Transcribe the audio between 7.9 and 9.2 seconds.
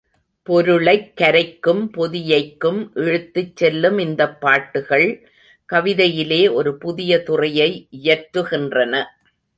இயற்றுகின்றன.